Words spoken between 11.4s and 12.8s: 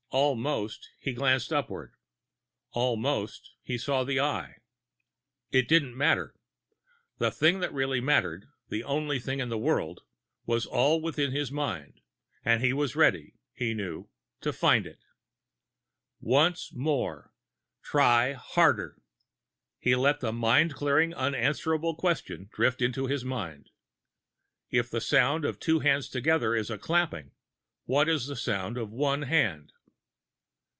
mind; and he